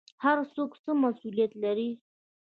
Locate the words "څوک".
0.53-0.71